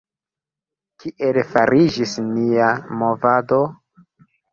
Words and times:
Kiel 1.03 1.37
fariĝis 1.49 2.13
nia 2.29 2.71
movado? 3.03 3.61